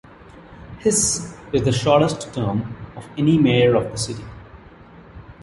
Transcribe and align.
His 0.79 1.31
is 1.53 1.63
the 1.63 1.71
shortest 1.71 2.33
term 2.33 2.75
of 2.95 3.07
any 3.19 3.37
mayor 3.37 3.75
of 3.75 3.91
the 3.91 3.97
city. 3.99 4.23